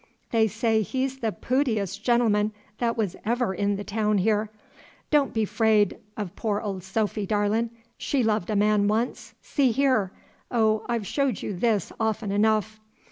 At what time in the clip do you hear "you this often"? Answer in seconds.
11.43-12.31